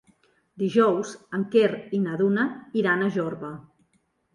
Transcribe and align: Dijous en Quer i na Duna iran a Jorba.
Dijous 0.61 1.11
en 1.39 1.45
Quer 1.57 1.71
i 2.01 2.03
na 2.09 2.19
Duna 2.25 2.49
iran 2.85 3.09
a 3.11 3.15
Jorba. 3.23 3.59